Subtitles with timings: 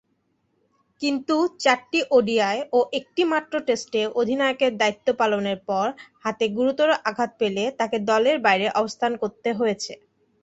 [1.01, 5.85] কিন্তু চারটি ওডিআই ও একটিমাত্র টেস্টে অধিনায়কের দায়িত্ব পালনের পর
[6.23, 9.93] হাতে গুরুতর আঘাত পেলে তাকে দলের বাইরে অবস্থান করতে হয়েছে।